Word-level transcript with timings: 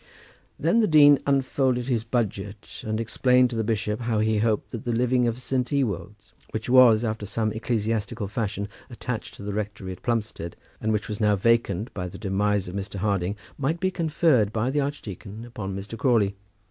Then 0.57 0.79
the 0.79 0.87
dean 0.87 1.19
unfolded 1.27 1.85
his 1.87 2.03
budget, 2.03 2.83
and 2.83 2.99
explained 2.99 3.51
to 3.51 3.55
the 3.55 3.63
bishop 3.63 3.99
how 3.99 4.17
he 4.17 4.39
hoped 4.39 4.71
that 4.71 4.83
the 4.83 4.91
living 4.91 5.27
of 5.27 5.37
St. 5.37 5.71
Ewolds, 5.71 6.33
which 6.49 6.67
was, 6.67 7.03
after 7.05 7.27
some 7.27 7.51
ecclesiastical 7.51 8.27
fashion, 8.27 8.67
attached 8.89 9.35
to 9.35 9.43
the 9.43 9.53
rectory 9.53 9.93
of 9.93 10.01
Plumstead, 10.01 10.55
and 10.81 10.91
which 10.91 11.07
was 11.07 11.21
now 11.21 11.35
vacant 11.35 11.93
by 11.93 12.07
the 12.07 12.17
demise 12.17 12.67
of 12.67 12.73
Mr. 12.73 12.95
Harding, 12.95 13.35
might 13.59 13.79
be 13.79 13.91
conferred 13.91 14.51
by 14.51 14.71
the 14.71 14.81
archdeacon 14.81 15.45
upon 15.45 15.75
Mr. 15.75 15.95
Crawley. 15.99 16.33